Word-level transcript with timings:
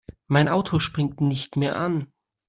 Mein 0.25 0.47
Auto 0.47 0.79
springt 0.79 1.21
nicht 1.21 1.57
mehr 1.57 1.75
an. 1.75 2.11